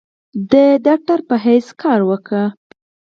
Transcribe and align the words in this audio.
د 0.51 0.53
ډاکټر 0.85 1.19
پۀ 1.27 1.35
حېث 1.43 1.67
کار 1.81 1.99
اوکړو۔ 2.05 2.43